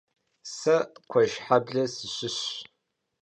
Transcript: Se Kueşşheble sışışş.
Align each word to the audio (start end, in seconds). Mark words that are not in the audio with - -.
Se 0.57 0.75
Kueşşheble 1.09 1.83
sışışş. 1.95 2.41